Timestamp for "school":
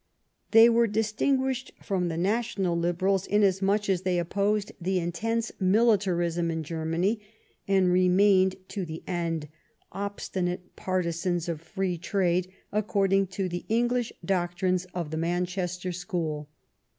15.91-16.49